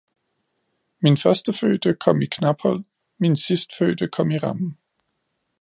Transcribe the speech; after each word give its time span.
Min 0.99 1.17
førstefødte 1.17 1.95
kom 2.05 2.21
i 2.21 2.25
knaphul, 2.25 2.83
min 3.17 3.35
sidstfødte 3.35 4.07
kom 4.07 4.31
i 4.31 4.37
ramme 4.37 4.75